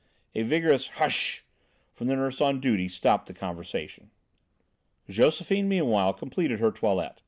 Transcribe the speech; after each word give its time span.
A 0.33 0.41
vigorous 0.41 0.87
"hush" 0.97 1.43
from 1.93 2.07
the 2.07 2.15
nurse 2.15 2.41
on 2.41 2.59
duty 2.59 2.87
stopped 2.87 3.27
the 3.27 3.35
conversation. 3.35 4.09
Josephine 5.07 5.69
meanwhile 5.69 6.11
completed 6.11 6.59
her 6.59 6.71
toilet. 6.71 7.13